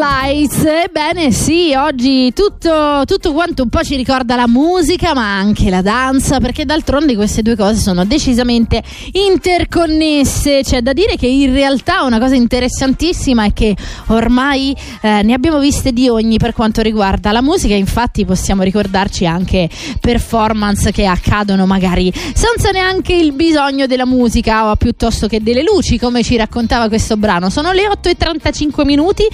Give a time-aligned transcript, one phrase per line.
[0.00, 0.64] Lights.
[0.64, 5.82] Ebbene sì, oggi tutto, tutto, quanto un po' ci ricorda la musica, ma anche la
[5.82, 8.82] danza, perché d'altronde queste due cose sono decisamente
[9.12, 10.62] interconnesse.
[10.62, 15.58] C'è da dire che in realtà una cosa interessantissima è che ormai eh, ne abbiamo
[15.58, 19.68] viste di ogni per quanto riguarda la musica, infatti possiamo ricordarci anche
[20.00, 25.98] performance che accadono magari senza neanche il bisogno della musica o piuttosto che delle luci,
[25.98, 27.50] come ci raccontava questo brano.
[27.50, 29.24] Sono le 8 e 35 minuti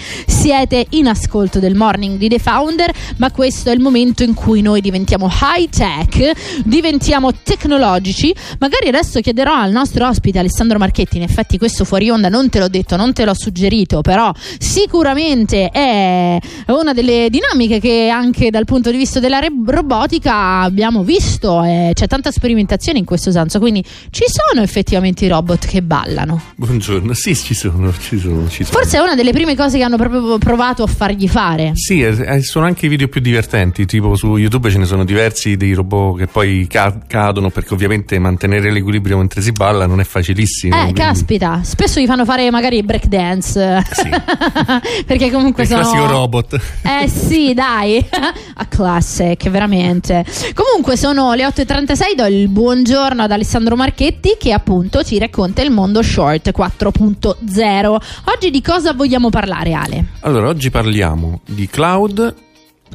[0.57, 4.63] siete in ascolto del morning di The Founder, ma questo è il momento in cui
[4.63, 8.35] noi diventiamo high tech, diventiamo tecnologici.
[8.59, 12.59] Magari adesso chiederò al nostro ospite Alessandro Marchetti, in effetti questo fuori onda non te
[12.59, 18.65] l'ho detto, non te l'ho suggerito, però sicuramente è una delle dinamiche che anche dal
[18.65, 23.59] punto di vista della re- robotica abbiamo visto, e c'è tanta sperimentazione in questo senso,
[23.59, 26.41] quindi ci sono effettivamente i robot che ballano.
[26.57, 28.79] Buongiorno, sì, ci sono, ci sono, ci sono.
[28.79, 31.73] Forse è una delle prime cose che hanno proprio provato a fargli fare.
[31.75, 35.57] Sì, eh, sono anche i video più divertenti, tipo su YouTube ce ne sono diversi
[35.57, 40.05] dei robot che poi ca- cadono perché ovviamente mantenere l'equilibrio mentre si balla non è
[40.05, 40.77] facilissimo.
[40.77, 41.01] Eh, quindi...
[41.01, 43.83] caspita, spesso gli fanno fare magari break dance.
[43.91, 44.09] Sì.
[45.05, 46.61] perché comunque Il sono classico robot.
[46.83, 48.07] Eh sì, dai.
[48.55, 50.25] A classic, veramente.
[50.55, 55.73] Comunque sono le 8:36, do il buongiorno ad Alessandro Marchetti che appunto ci racconta il
[55.73, 57.97] mondo short 4.0.
[58.27, 60.05] Oggi di cosa vogliamo parlare, Ale?
[60.21, 62.35] Allora, oggi parliamo di cloud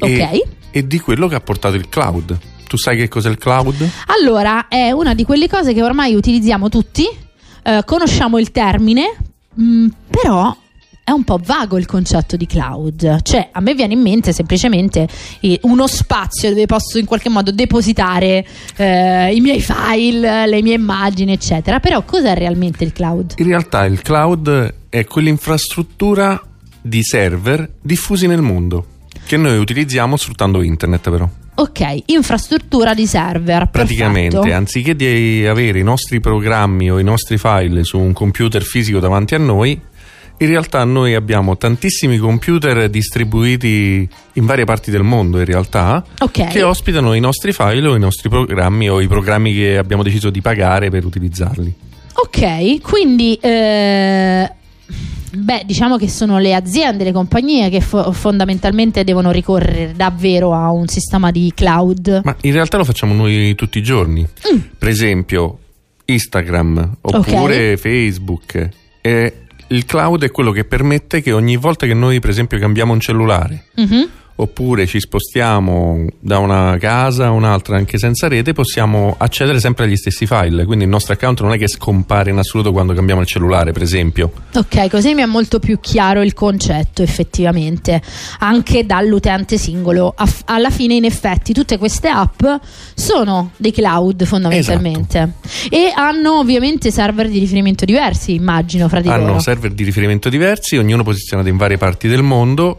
[0.00, 0.08] Ok.
[0.08, 2.38] e, e di quello che ha portato il cloud.
[2.66, 3.88] Tu sai che cos'è il cloud?
[4.18, 7.06] Allora, è una di quelle cose che ormai utilizziamo tutti,
[7.64, 9.14] eh, conosciamo il termine,
[9.54, 10.56] mh, però
[11.04, 13.20] è un po' vago il concetto di cloud.
[13.22, 15.06] Cioè, a me viene in mente semplicemente
[15.40, 20.74] eh, uno spazio dove posso in qualche modo depositare eh, i miei file, le mie
[20.74, 21.80] immagini, eccetera.
[21.80, 23.34] Però cos'è realmente il cloud?
[23.36, 26.40] In realtà il cloud è quell'infrastruttura
[26.82, 28.86] di server diffusi nel mondo
[29.24, 31.28] che noi utilizziamo sfruttando internet però.
[31.54, 33.68] Ok, infrastruttura di server.
[33.70, 34.56] Praticamente, perfetto.
[34.56, 39.34] anziché di avere i nostri programmi o i nostri file su un computer fisico davanti
[39.34, 39.78] a noi,
[40.38, 46.48] in realtà noi abbiamo tantissimi computer distribuiti in varie parti del mondo in realtà Ok.
[46.48, 50.30] che ospitano i nostri file o i nostri programmi o i programmi che abbiamo deciso
[50.30, 51.74] di pagare per utilizzarli.
[52.14, 54.50] Ok, quindi eh,
[55.34, 60.70] beh, diciamo che sono le aziende, le compagnie che fo- fondamentalmente devono ricorrere davvero a
[60.70, 62.20] un sistema di cloud.
[62.24, 64.20] Ma in realtà lo facciamo noi tutti i giorni.
[64.22, 64.58] Mm.
[64.78, 65.58] Per esempio
[66.04, 68.68] Instagram oppure Facebook.
[69.00, 69.36] E
[69.68, 73.00] il cloud è quello che permette che ogni volta che noi per esempio cambiamo un
[73.00, 74.08] cellulare Mhm.
[74.36, 79.96] Oppure ci spostiamo da una casa a un'altra anche senza rete, possiamo accedere sempre agli
[79.96, 80.64] stessi file.
[80.64, 83.82] Quindi il nostro account non è che scompare in assoluto quando cambiamo il cellulare, per
[83.82, 84.32] esempio.
[84.54, 88.00] Ok, così mi è molto più chiaro il concetto effettivamente,
[88.38, 90.14] anche dall'utente singolo.
[90.46, 92.42] Alla fine, in effetti, tutte queste app
[92.94, 95.34] sono dei cloud fondamentalmente
[95.70, 99.40] e hanno ovviamente server di riferimento diversi, immagino, fra di Hanno loro.
[99.40, 102.78] server di riferimento diversi, ognuno posizionato in varie parti del mondo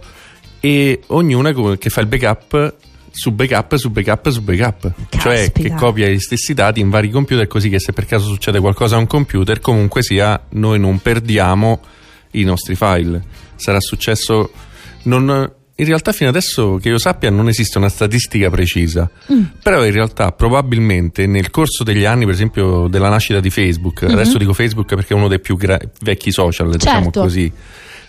[0.66, 2.76] e ognuna che fa il backup
[3.12, 4.94] su backup su backup su backup.
[5.10, 5.70] Cioè Caspita.
[5.70, 8.96] che copia gli stessi dati in vari computer così che se per caso succede qualcosa
[8.96, 11.82] a un computer comunque sia noi non perdiamo
[12.32, 13.22] i nostri file.
[13.56, 14.52] Sarà successo
[15.04, 19.42] non in realtà fino adesso che io sappia non esiste una statistica precisa, Mm.
[19.62, 24.12] però in realtà probabilmente nel corso degli anni, per esempio della nascita di Facebook, Mhm.
[24.12, 27.22] adesso dico Facebook perché è uno dei più gra- vecchi social, diciamo Certo.
[27.22, 27.52] così,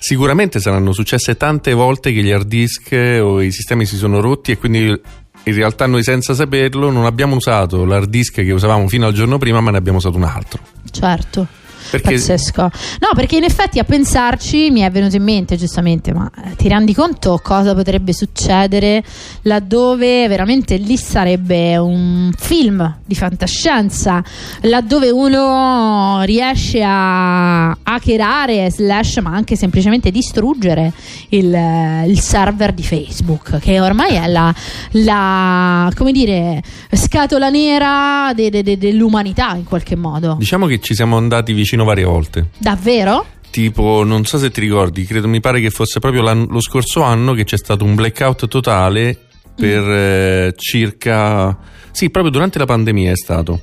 [0.05, 2.93] sicuramente saranno successe tante volte che gli hard disk
[3.23, 7.37] o i sistemi si sono rotti e quindi in realtà noi senza saperlo non abbiamo
[7.37, 10.61] usato l'hard disk che usavamo fino al giorno prima ma ne abbiamo usato un altro.
[10.91, 11.47] Certo.
[11.91, 12.63] Perché Pazzesco.
[12.63, 16.69] No, perché in effetti a pensarci mi è venuto in mente giustamente, ma eh, ti
[16.69, 19.03] rendi conto cosa potrebbe succedere
[19.43, 24.23] laddove veramente lì sarebbe un film di fantascienza,
[24.63, 30.93] laddove uno riesce a hackerare, slash, ma anche semplicemente distruggere
[31.31, 34.55] il, il server di Facebook, che ormai è la,
[34.93, 36.63] la, come dire,
[36.93, 40.37] scatola nera de- de- de- dell'umanità in qualche modo.
[40.39, 42.51] diciamo che ci siamo andati vicino varie volte.
[42.59, 43.27] Davvero?
[43.51, 47.33] Tipo, non so se ti ricordi, credo mi pare che fosse proprio lo scorso anno
[47.33, 49.19] che c'è stato un blackout totale
[49.55, 51.57] per eh, circa...
[51.91, 53.61] Sì, proprio durante la pandemia è stato.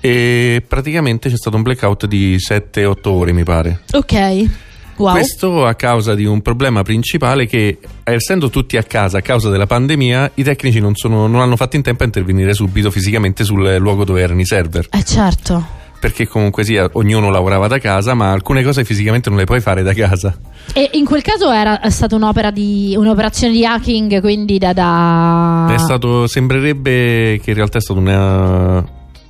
[0.00, 3.80] E praticamente c'è stato un blackout di 7-8 ore, mi pare.
[3.92, 4.48] Ok.
[4.96, 5.12] Wow.
[5.14, 9.66] Questo a causa di un problema principale che, essendo tutti a casa a causa della
[9.66, 13.76] pandemia, i tecnici non, sono- non hanno fatto in tempo a intervenire subito fisicamente sul
[13.78, 14.86] luogo dove erano i server.
[14.92, 15.82] Eh certo.
[16.04, 19.82] Perché comunque sia ognuno lavorava da casa, ma alcune cose fisicamente non le puoi fare
[19.82, 20.36] da casa.
[20.74, 24.74] E in quel caso era stata un'opera di un'operazione di hacking, quindi da.
[24.74, 25.66] da...
[25.72, 28.84] È stato, sembrerebbe che in realtà è stato una,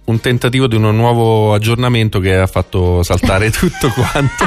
[0.06, 4.44] un tentativo di un nuovo aggiornamento che ha fatto saltare tutto quanto.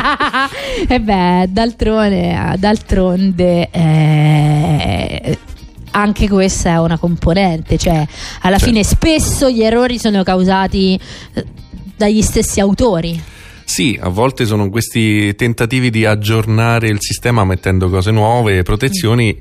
[0.85, 5.37] e beh, d'altronde, d'altronde eh,
[5.91, 8.05] anche questa è una componente, cioè
[8.41, 8.65] alla Certo.
[8.65, 10.99] fine spesso gli errori sono causati
[11.33, 11.45] eh,
[11.95, 13.21] dagli stessi autori.
[13.63, 19.37] Sì, a volte sono questi tentativi di aggiornare il sistema mettendo cose nuove, protezioni,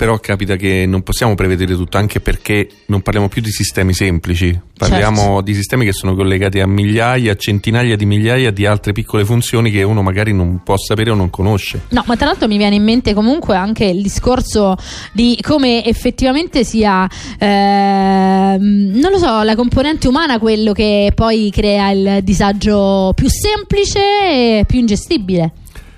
[0.00, 4.58] però capita che non possiamo prevedere tutto, anche perché non parliamo più di sistemi semplici,
[4.78, 5.40] parliamo Certo.
[5.42, 9.82] di sistemi che sono collegati a migliaia, centinaia di migliaia di altre piccole funzioni che
[9.82, 11.82] uno magari non può sapere o non conosce.
[11.90, 14.74] No, ma tra l'altro mi viene in mente comunque anche il discorso
[15.12, 17.06] di come effettivamente sia,
[17.38, 24.00] ehm, non lo so, la componente umana quello che poi crea il disagio più semplice
[24.00, 25.52] e più ingestibile.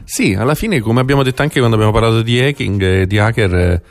[0.04, 3.54] Sì, alla fine, come abbiamo detto anche quando abbiamo parlato di hacking, eh, di hacker,
[3.54, 3.82] eh,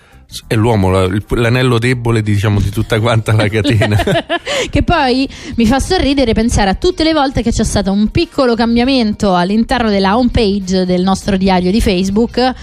[0.48, 0.90] è l'uomo,
[1.30, 3.98] l'anello debole diciamo, di tutta quanta la catena.
[4.70, 8.56] che poi mi fa sorridere pensare a tutte le volte che c'è stato un piccolo
[8.56, 12.54] cambiamento all'interno della homepage del nostro diario di Facebook.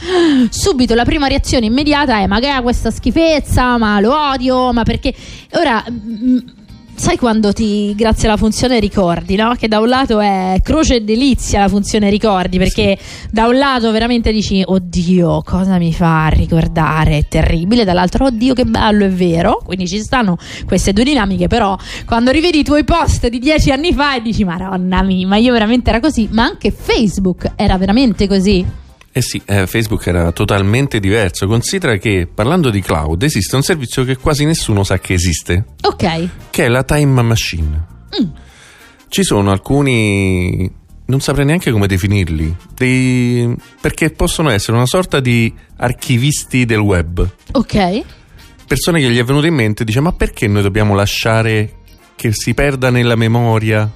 [0.49, 3.77] Subito la prima reazione immediata è: Ma che è questa schifezza?
[3.77, 4.73] Ma lo odio?
[4.73, 5.15] Ma perché?
[5.53, 5.85] Ora.
[5.91, 6.39] mm,
[6.99, 9.55] Sai quando ti, grazie alla funzione ricordi, no?
[9.55, 12.99] Che da un lato è croce e delizia la funzione ricordi, perché
[13.31, 17.19] da un lato veramente dici, oddio, cosa mi fa ricordare?
[17.19, 19.62] È terribile, dall'altro, oddio, che bello, è vero.
[19.65, 20.37] Quindi ci stanno
[20.67, 24.43] queste due dinamiche, però quando rivedi i tuoi post di dieci anni fa e dici,
[24.43, 28.67] madonna mia, ma io veramente era così, ma anche Facebook era veramente così.
[29.19, 31.49] Eh sì, eh, Facebook era totalmente diverso.
[31.49, 36.29] Considera che parlando di cloud esiste un servizio che quasi nessuno sa che esiste, Ok,
[36.50, 37.85] che è la Time Machine.
[38.23, 38.29] Mm.
[39.09, 40.70] Ci sono alcuni,
[41.06, 47.29] non saprei neanche come definirli, dei- perché possono essere una sorta di archivisti del web.
[47.55, 48.03] ok.
[48.69, 51.79] Persone che gli è venuto in mente dice ma perché noi dobbiamo lasciare
[52.14, 53.91] che si perda nella memoria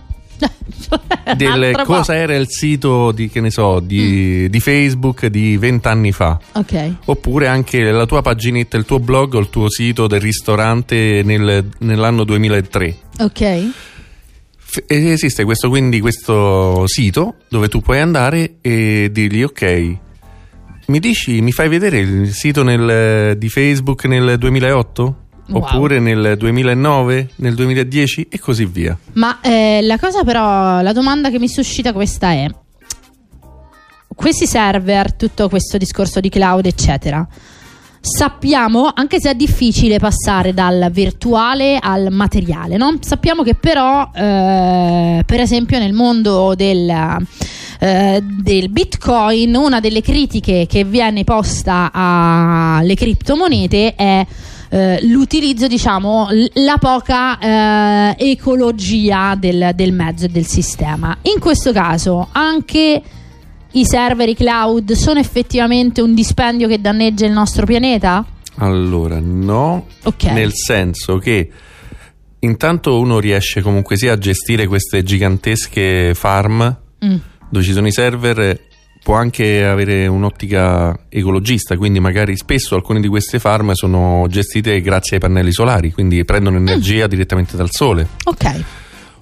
[1.36, 1.94] del Altro po'.
[1.94, 6.38] cosa era il sito di, che ne so, di, di Facebook di vent'anni fa.
[6.52, 6.94] Ok.
[7.06, 11.68] Oppure anche la tua paginetta, il tuo blog o il tuo sito del ristorante nel-
[11.78, 12.96] nell'anno 2003.
[13.20, 13.70] Ok.
[14.56, 19.96] F- esiste questo, quindi questo sito dove tu puoi andare e dirgli ok,
[20.86, 25.16] mi dici, mi fai vedere il sito nel- di Facebook nel 2008?
[25.48, 25.62] Wow.
[25.62, 28.96] Oppure nel 2009, nel 2010 e così via.
[29.14, 32.46] Ma eh, la cosa però, la domanda che mi suscita questa è,
[34.14, 37.26] questi server, tutto questo discorso di cloud, eccetera,
[38.00, 42.96] sappiamo, anche se è difficile passare dal virtuale al materiale, no?
[43.00, 46.88] sappiamo che però, eh, per esempio, nel mondo del...
[47.80, 54.24] eh, del bitcoin una delle critiche che viene posta alle criptomonete è
[54.74, 61.14] eh, l'utilizzo, diciamo, la poca eh, ecologia del, del mezzo e del sistema.
[61.34, 63.02] In questo caso, anche
[63.72, 68.24] i server, i cloud, sono effettivamente un dispendio che danneggia il nostro pianeta?
[68.56, 70.24] Allora, no, Ok.
[70.24, 71.50] nel senso che
[72.40, 77.16] intanto uno riesce comunque sia a gestire queste gigantesche farm Mm.
[77.50, 78.60] dove ci sono i server
[79.02, 85.16] può anche avere un'ottica ecologista quindi magari spesso alcune di queste farm sono gestite grazie
[85.16, 88.64] ai pannelli solari quindi prendono energia direttamente dal sole Ok.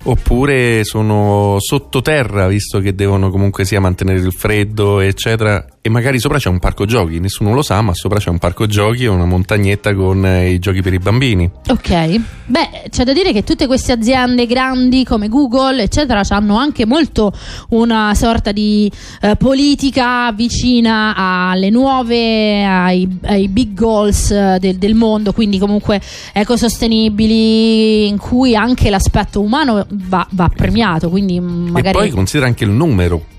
[0.05, 6.39] oppure sono sottoterra visto che devono comunque sia mantenere il freddo eccetera e magari sopra
[6.39, 9.25] c'è un parco giochi nessuno lo sa ma sopra c'è un parco giochi e una
[9.25, 13.67] montagnetta con eh, i giochi per i bambini Ok, beh, c'è da dire che tutte
[13.67, 17.33] queste aziende grandi come Google, eccetera, hanno anche molto
[17.71, 18.91] una sorta di
[19.23, 26.01] eh, politica vicina alle nuove, ai, ai big goals eh, del, del mondo, quindi comunque
[26.33, 31.09] ecosostenibili, in cui anche l'aspetto umano va, va premiato.
[31.09, 31.89] Quindi magari.
[31.89, 33.39] e poi considera anche il numero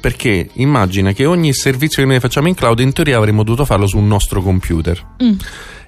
[0.00, 3.86] perché immagina che ogni servizio che noi facciamo in cloud in teoria avremmo dovuto farlo
[3.86, 5.32] sul nostro computer Mm,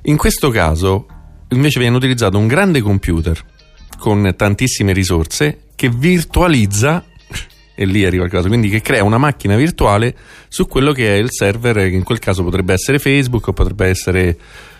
[0.02, 1.06] In questo caso
[1.48, 3.38] invece viene utilizzato un grande computer
[3.98, 7.04] con tantissime risorse che virtualizza
[7.74, 10.14] e lì arriva il caso, quindi che crea una macchina virtuale
[10.48, 13.86] su quello che è il server che in quel caso potrebbe essere Facebook o potrebbe
[13.86, 14.36] essere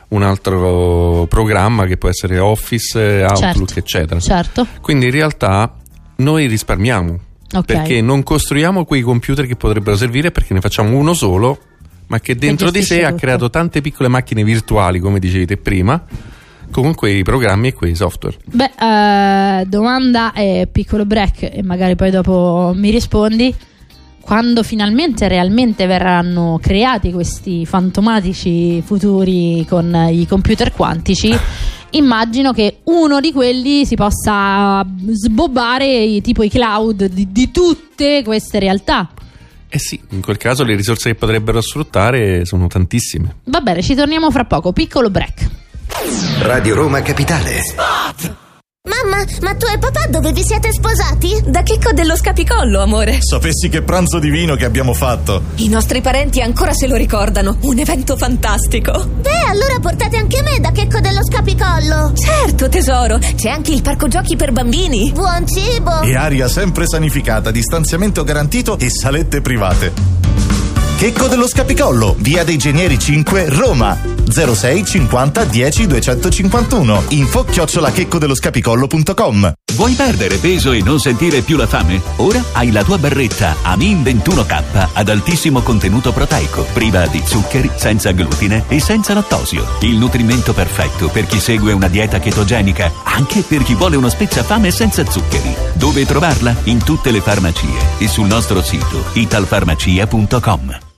[0.09, 3.39] un altro programma che può essere Office, Outlook,
[3.73, 3.79] Certo.
[3.79, 4.21] eccetera.
[4.21, 5.75] certo, Quindi in realtà
[6.17, 7.19] noi risparmiamo
[7.52, 7.64] ok.
[7.64, 11.59] perché non costruiamo quei computer che potrebbero servire perché ne facciamo uno solo,
[12.07, 13.21] ma che dentro di sé gestisce ha tutto.
[13.21, 16.02] creato tante piccole macchine virtuali, come dicevi te prima,
[16.71, 18.37] con quei programmi e quei software.
[18.45, 23.54] Beh, eh, domanda è piccolo break e magari poi dopo mi rispondi.
[24.21, 31.35] Quando finalmente realmente verranno creati questi fantomatici futuri con i computer quantici,
[31.92, 38.59] immagino che uno di quelli si possa sbobbare tipo i cloud di, di tutte queste
[38.59, 39.11] realtà.
[39.68, 43.37] Eh sì, in quel caso le risorse che potrebbero sfruttare sono tantissime.
[43.44, 44.73] Va bene, ci torniamo fra poco.
[44.73, 45.49] Piccolo break.
[46.40, 47.61] Radio Roma Capitale.
[47.62, 48.50] Spot!
[48.89, 51.39] Mamma, ma tu e papà dove vi siete sposati?
[51.45, 53.19] Da Checco dello Scapicollo, amore.
[53.21, 55.43] Sapessi che pranzo divino che abbiamo fatto.
[55.57, 57.59] I nostri parenti ancora se lo ricordano.
[57.61, 59.07] Un evento fantastico.
[59.21, 62.15] Beh, allora portate anche me da Checco dello Scapicollo.
[62.15, 63.19] Certo, tesoro.
[63.19, 65.13] C'è anche il parco giochi per bambini.
[65.13, 66.01] Buon cibo.
[66.01, 69.93] E aria sempre sanificata, distanziamento garantito e salette private.
[71.00, 73.99] Checco dello Scapicollo, via dei Genieri 5, Roma.
[74.28, 77.04] 06 50 10 251.
[77.09, 78.35] Info chiocciolacheccodello
[79.73, 82.02] Vuoi perdere peso e non sentire più la fame?
[82.16, 88.11] Ora hai la tua barretta Amin 21K ad altissimo contenuto proteico, priva di zuccheri, senza
[88.11, 89.66] glutine e senza lattosio.
[89.80, 94.71] Il nutrimento perfetto per chi segue una dieta chetogenica, anche per chi vuole uno spezzafame
[94.71, 95.54] senza zuccheri.
[95.73, 96.54] Dove trovarla?
[96.64, 100.88] In tutte le farmacie e sul nostro sito italfarmacia.com.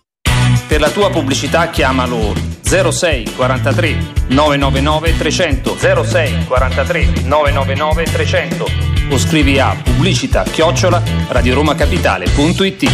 [0.67, 3.97] Per la tua pubblicità chiamalo 06 43
[4.29, 8.67] 999 300 06 43 999 300
[9.11, 12.91] o scrivi a pubblicità chiocciola radioromacapitale.it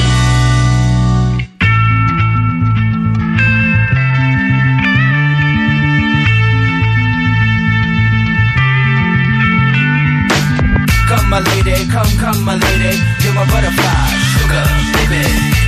[11.07, 15.68] Come my lady, come, come my lady, you're my butterfly, sugar, baby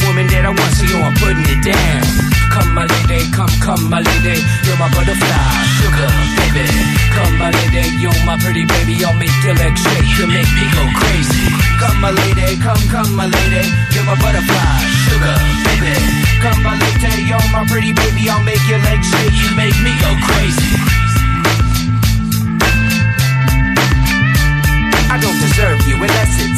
[0.11, 2.03] woman that I want, so yo, I'm putting it down.
[2.51, 6.67] Come, my lady, come, come, my lady, you're my butterfly, sugar, baby.
[7.15, 10.67] Come, my lady, you're my pretty baby, I'll make your legs shake, you make me
[10.75, 11.47] go crazy.
[11.79, 13.63] Come, my lady, come, come, my lady,
[13.95, 15.95] you're my butterfly, sugar, baby.
[16.43, 19.95] Come, my lady, you're my pretty baby, I'll make your legs shake, you make me
[20.03, 20.90] go crazy.
[25.61, 26.01] Don't you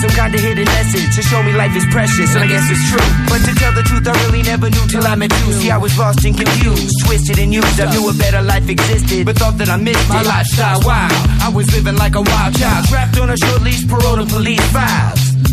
[0.04, 2.84] some kind of hidden message to show me life is precious, and I guess it's
[2.92, 3.08] true.
[3.32, 5.54] But to tell the truth, I really never knew till I met you.
[5.54, 7.80] See, I was lost and confused, twisted and used.
[7.80, 10.82] I knew a better life existed, but thought that I missed my lifestyle.
[10.84, 11.08] Wow,
[11.40, 14.66] I was living like a wild child, trapped on a short leash, parole to police
[14.72, 15.53] files.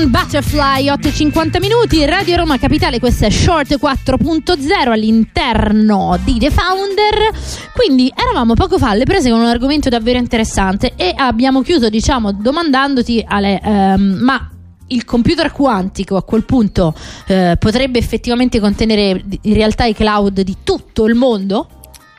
[0.00, 7.30] Con Butterfly 8.50 minuti Radio Roma Capitale questa è Short 4.0 all'interno di The Founder
[7.74, 12.32] quindi eravamo poco fa alle prese con un argomento davvero interessante e abbiamo chiuso diciamo
[12.32, 14.50] domandandoti Ale ehm, ma
[14.86, 16.94] il computer quantico a quel punto
[17.26, 21.68] eh, potrebbe effettivamente contenere in realtà i cloud di tutto il mondo?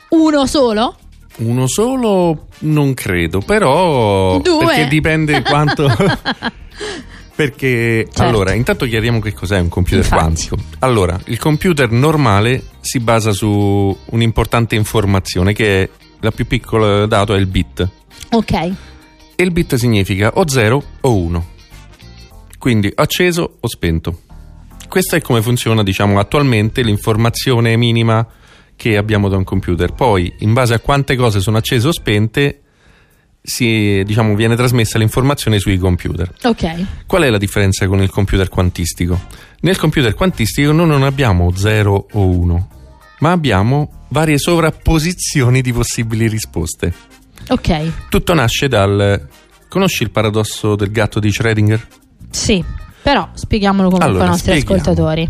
[0.09, 0.97] Uno solo?
[1.37, 4.65] Uno solo non credo, però Due.
[4.65, 5.89] perché dipende quanto
[7.41, 8.21] Perché Certo.
[8.21, 10.21] allora, intanto chiariamo che cos'è un computer Infatti.
[10.21, 10.57] quantico.
[10.79, 17.33] Allora, il computer normale si basa su un'importante informazione che è la più piccola dato
[17.33, 17.89] è il bit.
[18.33, 21.45] Ok, E il bit significa o 0 o 1.
[22.59, 24.19] Quindi acceso o spento.
[24.87, 28.23] Questo è come funziona, diciamo, attualmente l'informazione minima
[28.75, 29.93] che abbiamo da un computer.
[29.93, 32.61] Poi, in base a quante cose sono accese o spente,
[33.41, 36.31] si, diciamo, viene trasmessa l'informazione sui computer.
[36.43, 36.85] ok.
[37.07, 39.19] Qual è la differenza con il computer quantistico?
[39.61, 42.69] Nel computer quantistico noi non abbiamo 0 o 1,
[43.19, 46.93] ma abbiamo varie sovrapposizioni di possibili risposte.
[47.49, 49.27] Ok, Tutto nasce dal...
[49.67, 51.79] Conosci il paradosso del gatto di Schrödinger?
[52.29, 52.63] sì,
[53.01, 54.81] però spieghiamolo comunque Allora, ai nostri spieghiamo.
[54.81, 55.29] ascoltatori.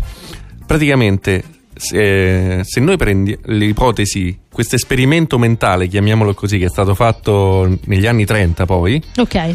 [0.66, 7.78] Praticamente, se, se noi prendi l'ipotesi, questo esperimento mentale, chiamiamolo così, che è stato fatto
[7.84, 9.54] negli anni 30 poi, Ok,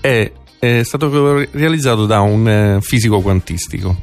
[0.00, 3.96] è, è stato realizzato da un eh, fisico quantistico.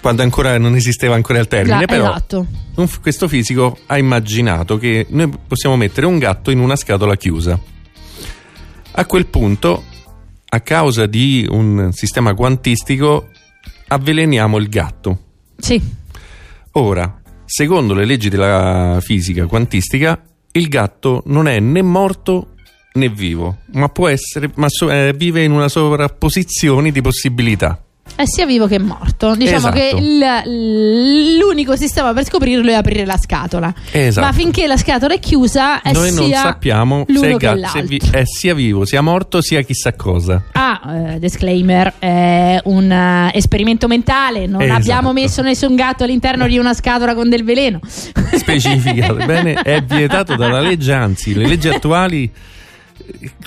[0.00, 2.46] Quando ancora non esisteva ancora il termine, Gra- però esatto.
[2.76, 7.58] un questo fisico ha immaginato che noi possiamo mettere un gatto in una scatola chiusa.
[8.98, 9.82] A quel punto,
[10.48, 13.30] a causa di un sistema quantistico,
[13.88, 15.18] avveleniamo il gatto.
[15.58, 15.82] Sì,
[16.78, 22.48] Ora, secondo le leggi della fisica quantistica, il gatto non è né morto
[22.92, 27.82] né vivo, ma può essere, ma so- eh, vive in una sovrapposizione di possibilità.
[28.14, 29.34] È sia vivo che morto.
[29.34, 29.76] Diciamo Esatto.
[29.76, 33.72] che il- l'unico sistema per scoprirlo è aprire la scatola.
[33.90, 34.26] Esatto.
[34.26, 38.00] Ma finché la scatola è chiusa, è Noi non sappiamo se, che gatto se vi-
[38.10, 40.42] è sia vivo, sia morto, sia chissà cosa.
[40.52, 40.80] Ah,
[41.14, 44.78] eh, disclaimer, è un eh, esperimento mentale, non Esatto.
[44.80, 47.80] abbiamo messo nessun gatto all'interno di una scatola con del veleno.
[48.32, 52.30] Specificato bene, è vietato dalla legge, anzi, le leggi attuali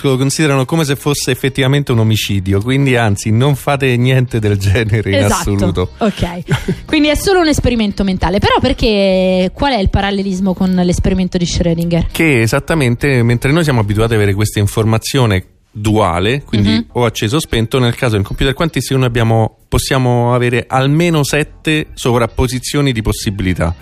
[0.02, 5.10] lo considerano come se fosse effettivamente un omicidio, quindi anzi non fate niente del genere
[5.10, 5.34] in esatto.
[5.52, 5.90] assoluto.
[5.98, 6.84] Ok.
[6.86, 8.38] Quindi è solo un esperimento mentale.
[8.38, 12.06] Però perché qual è il parallelismo con l'esperimento di Schrödinger?
[12.10, 16.86] Che esattamente mentre noi siamo abituati ad avere questa informazione duale, quindi Mhm.
[16.92, 21.88] o acceso o spento, nel caso del computer quantistico noi abbiamo, possiamo avere almeno sette
[21.94, 23.72] sovrapposizioni di possibilità.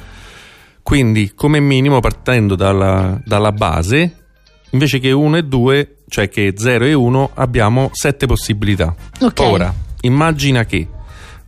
[0.82, 4.27] Quindi come minimo partendo dalla, dalla base,
[4.70, 8.94] invece che 1 e 2, cioè che 0 e 1, abbiamo sette possibilità.
[9.20, 9.40] Ok.
[9.40, 10.86] Ora, immagina che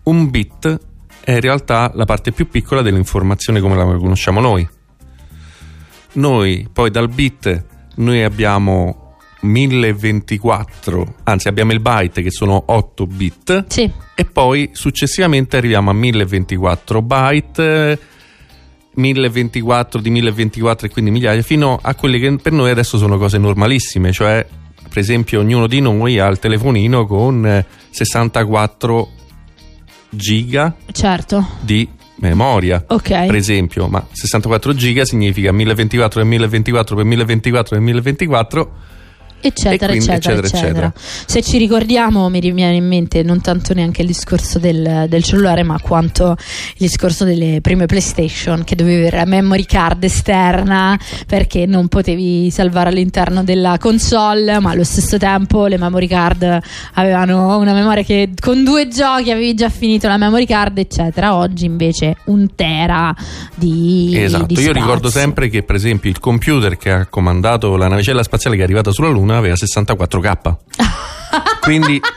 [0.05, 0.81] un bit
[1.23, 4.67] è in realtà la parte più piccola dell'informazione come la conosciamo noi.
[6.13, 7.65] Noi poi dal bit
[7.97, 13.91] noi abbiamo 1024, anzi abbiamo il byte che sono 8 bit Sì.
[14.15, 17.99] e poi successivamente arriviamo a 1024 byte,
[18.95, 23.39] 1024 di 1024 e quindi migliaia, fino a quelle che per noi adesso sono cose
[23.39, 24.47] normalissime, cioè
[24.89, 29.09] per esempio ognuno di noi ha il telefonino con eh, 64
[30.11, 31.47] giga Certo.
[31.61, 32.85] di memoria.
[32.89, 33.27] Ok.
[33.27, 38.73] Per esempio, ma 64 giga significa 1024 per 1024 per 1024 per 1024
[39.43, 44.03] Eccetera, quindi eccetera, eccetera, eccetera, Se ci ricordiamo, mi viene in mente non tanto neanche
[44.03, 49.17] il discorso del, del cellulare, ma quanto il discorso delle prime PlayStation, che dovevi avere
[49.17, 55.67] la memory card esterna perché non potevi salvare all'interno della console, ma allo stesso tempo
[55.67, 56.61] le memory card
[56.95, 61.35] avevano una memoria che con due giochi avevi già finito la memory card, eccetera.
[61.35, 63.15] Oggi invece un tera
[63.55, 64.13] di.
[64.15, 68.23] Esatto, di io ricordo sempre che per esempio il computer che ha comandato la navicella
[68.23, 70.57] spaziale che è arrivata sulla Luna aveva 64k.
[71.61, 72.01] Quindi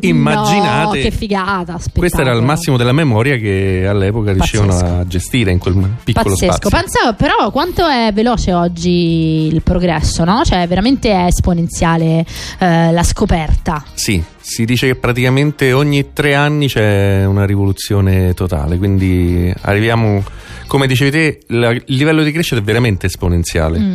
[0.00, 1.78] immaginate- No, che figata.
[1.94, 4.94] questo era il massimo della memoria che all'epoca riuscivano Pazzesco.
[4.94, 6.52] a gestire in quel piccolo Pazzesco.
[6.68, 6.70] spazio.
[6.70, 10.42] Pensavo però quanto è veloce oggi il progresso, no?
[10.44, 12.24] Cioè, veramente è esponenziale
[12.58, 13.82] eh, la scoperta.
[13.94, 20.22] Sì, si dice che praticamente ogni tre anni c'è una rivoluzione totale, quindi arriviamo,
[20.66, 23.78] come dicevi te, la- il livello di crescita è veramente esponenziale.
[23.78, 23.92] Mm.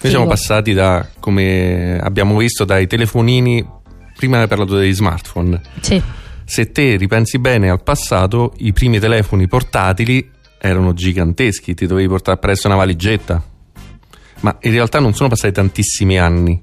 [0.00, 3.66] Noi siamo passati da, come abbiamo visto, dai telefonini,
[4.16, 5.60] prima hai parlato degli smartphone.
[5.80, 6.00] Sì.
[6.44, 12.38] Se te ripensi bene al passato, i primi telefoni portatili erano giganteschi, ti dovevi portare
[12.38, 13.42] presso una valigetta.
[14.40, 16.62] Ma in realtà non sono passati tantissimi anni.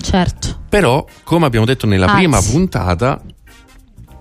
[0.00, 0.62] Certo.
[0.68, 2.16] Però, come abbiamo detto nella Anzi.
[2.16, 3.20] prima puntata,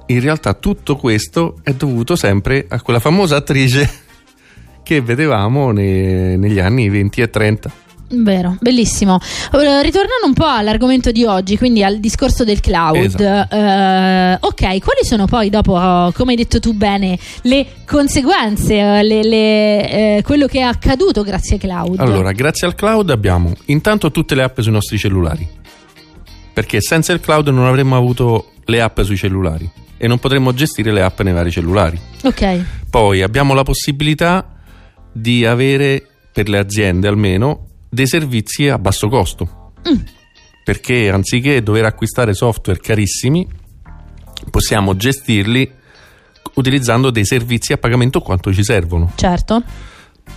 [0.07, 3.89] in realtà tutto questo è dovuto sempre a quella famosa attrice
[4.83, 7.71] che vedevamo ne- negli anni 20 e 30.
[8.09, 9.19] Vero, bellissimo.
[9.51, 12.95] Ritornando un po' all'argomento di oggi, quindi al discorso del cloud.
[12.95, 13.53] Esatto.
[13.55, 19.03] eh, ok, quali sono poi dopo, oh, come hai detto tu bene, le conseguenze, eh,
[19.03, 21.99] le- le, eh, quello che è accaduto grazie ai cloud?
[21.99, 25.47] Allora, grazie al cloud abbiamo intanto tutte le app sui nostri cellulari.
[26.53, 30.91] Perché senza il cloud non avremmo avuto le app sui cellulari e non potremmo gestire
[30.91, 31.99] le app nei vari cellulari.
[32.23, 34.47] Ok, Poi abbiamo la possibilità
[35.11, 39.71] di avere, per le aziende almeno, dei servizi a basso costo.
[40.63, 43.47] Perché anziché dover acquistare software carissimi,
[44.49, 45.71] possiamo gestirli
[46.55, 49.11] utilizzando dei servizi a pagamento quanto ci servono.
[49.15, 49.61] certo.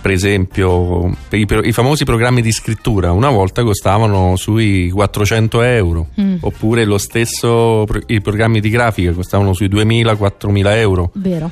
[0.01, 6.07] Per esempio, per i, i famosi programmi di scrittura una volta costavano sui 400 euro,
[6.19, 6.37] Mm.
[6.39, 11.51] oppure lo stesso i programmi di grafica costavano sui 2000-4000 euro, Vero.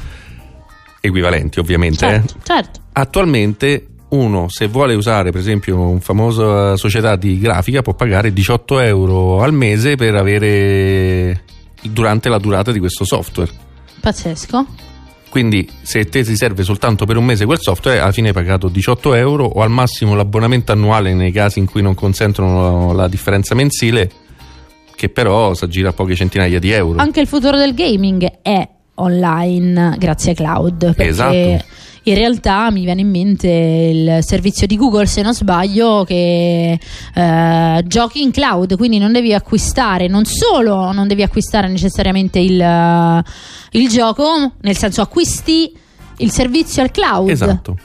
[1.01, 1.97] equivalenti ovviamente.
[1.97, 2.41] Certo, eh.
[2.43, 2.79] certo.
[2.93, 8.79] Attualmente uno se vuole usare per esempio una famosa società di grafica può pagare 18
[8.79, 11.43] euro al mese per avere
[11.81, 13.51] durante la durata di questo software.
[13.99, 14.65] Pazzesco.
[15.29, 18.67] Quindi se te ti serve soltanto per un mese quel software, alla fine hai pagato
[18.67, 23.53] 18 euro o al massimo l'abbonamento annuale nei casi in cui non consentono la differenza
[23.53, 24.09] mensile,
[24.95, 26.99] che però si aggira a poche centinaia di euro.
[26.99, 28.67] Anche il futuro del gaming è
[29.01, 30.93] online grazie ai cloud.
[30.93, 31.65] Perché Esatto.
[32.03, 36.79] in realtà mi viene in mente il servizio di Google, se non sbaglio, che
[37.13, 43.23] eh, giochi in cloud, quindi non devi acquistare, non solo non devi acquistare necessariamente il,
[43.71, 45.71] il gioco, nel senso acquisti
[46.17, 47.29] il servizio al cloud.
[47.29, 47.77] Esatto.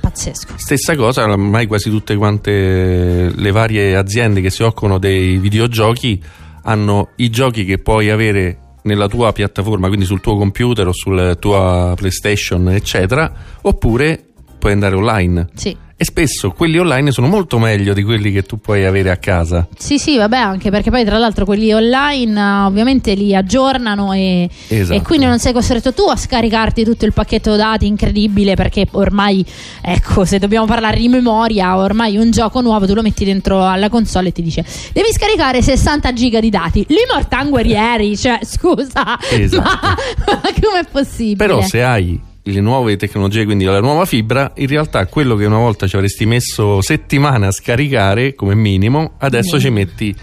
[0.00, 0.54] Pazzesco.
[0.56, 6.22] Stessa cosa, ormai quasi tutte quante le varie aziende che si occupano dei videogiochi
[6.62, 11.34] hanno i giochi che puoi avere nella tua piattaforma, quindi sul tuo computer o sulla
[11.36, 14.24] tua PlayStation, eccetera, oppure
[14.58, 15.48] puoi andare online.
[15.54, 15.76] Sì.
[16.00, 19.66] E spesso quelli online sono molto meglio di quelli che tu puoi avere a casa.
[19.76, 24.48] Sì, sì, vabbè, anche perché poi tra l'altro quelli online eh, ovviamente li aggiornano e,
[24.68, 24.96] Esatto.
[24.96, 29.44] e quindi non sei costretto tu a scaricarti tutto il pacchetto dati incredibile perché ormai,
[29.82, 33.88] ecco, se dobbiamo parlare di memoria, ormai un gioco nuovo tu lo metti dentro alla
[33.88, 36.86] console e ti dice devi scaricare 60 giga di dati.
[37.12, 39.62] Mortan guerrieri, cioè scusa, Esatto.
[39.62, 39.80] ma,
[40.26, 41.34] ma com'è possibile?
[41.36, 42.20] Però se hai
[42.52, 46.26] le nuove tecnologie, quindi la nuova fibra, in realtà quello che una volta ci avresti
[46.26, 49.60] messo settimane a scaricare come minimo, adesso Mm.
[49.60, 50.14] ci metti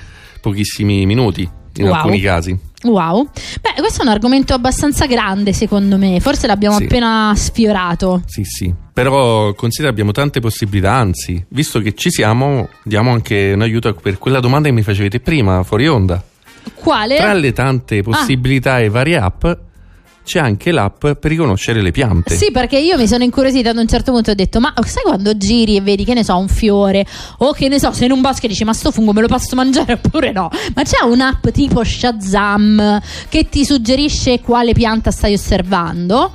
[0.42, 1.94] pochissimi minuti in Wow.
[1.94, 2.58] alcuni casi.
[2.84, 3.24] Wow,
[3.62, 6.84] beh, questo è un argomento abbastanza grande secondo me, forse l'abbiamo Sì.
[6.84, 8.22] appena sfiorato.
[8.28, 8.72] Sì, sì.
[8.94, 14.20] Però considera abbiamo tante possibilità, anzi, visto che ci siamo, diamo anche un aiuto per
[14.20, 16.24] quella domanda che mi facevate prima, fuori onda.
[16.76, 17.16] Quale?
[17.18, 19.46] Tra le tante possibilità e varie app,
[20.26, 22.36] c'è anche l'app per riconoscere le piante.
[22.36, 25.04] Sì, perché io mi sono incuriosita ad un certo punto e ho detto: Ma sai
[25.04, 27.06] quando giri e vedi che ne so, un fiore?
[27.38, 29.28] O che ne so, sei in un bosco e dici: Ma sto fungo me lo
[29.28, 30.50] posso mangiare oppure no?
[30.74, 36.32] Ma c'è un'app tipo Shazam che ti suggerisce quale pianta stai osservando?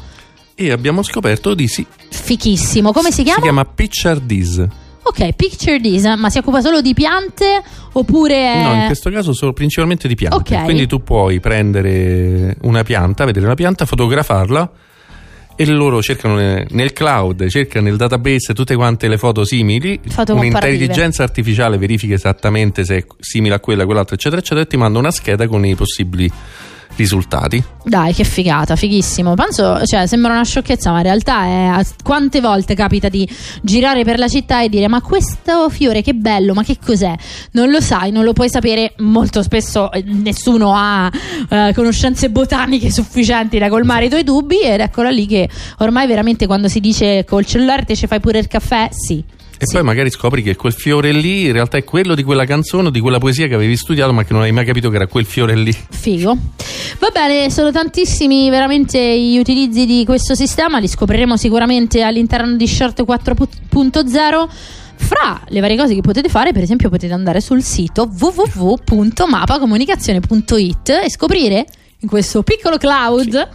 [0.55, 1.85] E abbiamo scoperto di sì.
[2.09, 2.93] Fichissimo.
[2.93, 3.39] Come si chiama?
[3.39, 4.67] Si chiama Picture This.
[5.03, 8.63] Ok, Picture This, ma si occupa solo di piante oppure.
[8.63, 10.57] No, in questo caso sono principalmente di piante.
[10.57, 10.65] Ok.
[10.65, 14.71] Quindi tu puoi prendere una pianta, vedere una pianta, fotografarla
[15.57, 20.01] e loro cercano ne- nel cloud, cercano nel database tutte quante le foto simili.
[20.07, 20.35] Foto.
[20.35, 24.99] Un'intelligenza artificiale verifica esattamente se è simile a quella, quell'altra, eccetera, eccetera, e ti manda
[24.99, 26.31] una scheda con i possibili
[27.01, 27.63] risultati.
[27.83, 29.35] Dai, che figata, fighissimo.
[29.35, 31.85] Penso, cioè, sembra una sciocchezza, ma in realtà è.
[32.03, 33.29] Quante volte capita di
[33.63, 37.15] girare per la città e dire: Ma questo fiore che bello, ma che cos'è?
[37.53, 38.93] Non lo sai, non lo puoi sapere.
[38.99, 41.11] Molto spesso eh, nessuno ha
[41.49, 44.61] eh, conoscenze botaniche sufficienti da colmare i tuoi dubbi.
[44.61, 48.39] Ed eccola lì che ormai veramente quando si dice col cellulare te ci fai pure
[48.39, 49.25] il caffè, sì.
[49.63, 52.89] E poi magari scopri che quel fiore lì in realtà è quello di quella canzone
[52.89, 55.07] o di quella poesia che avevi studiato, ma che non hai mai capito che era
[55.07, 55.71] quel fiore lì.
[55.91, 56.35] Figo.
[56.99, 62.67] Va bene, sono tantissimi veramente gli utilizzi di questo sistema, li scopriremo sicuramente all'interno di
[62.67, 64.49] Short 4.0.
[65.03, 71.11] Fra le varie cose che potete fare, per esempio, potete andare sul sito www.mapacomunicazione.it e
[71.11, 71.65] scoprire
[72.03, 73.49] in questo piccolo cloud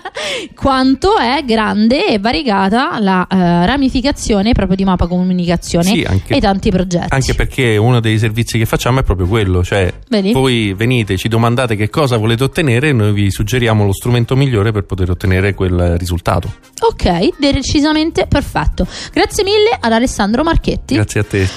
[0.54, 6.40] quanto è grande e variegata la eh, ramificazione proprio di Mapa Comunicazione Sì, anche- e
[6.40, 7.08] tanti progetti.
[7.10, 10.32] Anche perché uno dei servizi che facciamo è proprio quello, cioè Vedi?
[10.32, 14.72] voi venite, ci domandate che cosa volete ottenere e noi vi suggeriamo lo strumento migliore
[14.72, 16.52] per poter ottenere quel risultato.
[16.80, 18.86] Ok, decisamente perfetto.
[19.12, 20.94] Grazie mille ad Alessandro Marchetti.
[20.94, 21.48] Grazie a te.